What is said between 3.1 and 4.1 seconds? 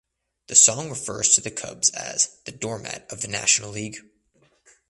of the National League".